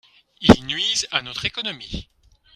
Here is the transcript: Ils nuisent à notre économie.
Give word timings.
Ils 0.39 0.65
nuisent 0.65 1.05
à 1.11 1.21
notre 1.21 1.45
économie. 1.45 2.09